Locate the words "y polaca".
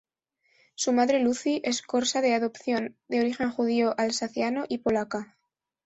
4.67-5.37